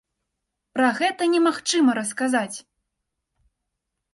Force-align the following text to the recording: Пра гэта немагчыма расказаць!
Пра 0.77 0.87
гэта 0.99 1.27
немагчыма 1.33 1.91
расказаць! 1.99 2.57